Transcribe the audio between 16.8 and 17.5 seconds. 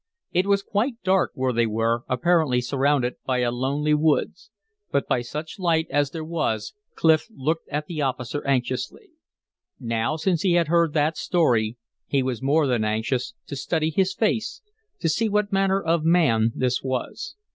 was.